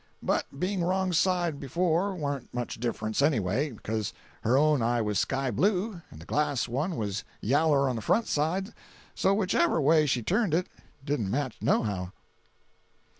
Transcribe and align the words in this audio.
But 0.23 0.59
being 0.59 0.83
wrong 0.83 1.13
side 1.13 1.59
before 1.59 2.15
warn't 2.15 2.51
much 2.51 2.79
difference, 2.79 3.21
anyway; 3.21 3.69
becuz 3.69 4.13
her 4.41 4.57
own 4.57 4.81
eye 4.81 4.99
was 4.99 5.19
sky 5.19 5.51
blue 5.51 6.01
and 6.09 6.19
the 6.19 6.25
glass 6.25 6.67
one 6.67 6.95
was 6.95 7.23
yaller 7.39 7.87
on 7.87 7.97
the 7.97 8.01
front 8.01 8.25
side, 8.27 8.73
so 9.13 9.35
whichever 9.35 9.79
way 9.79 10.07
she 10.07 10.23
turned 10.23 10.55
it 10.55 10.65
it 10.79 11.05
didn't 11.05 11.29
match 11.29 11.57
nohow. 11.61 12.13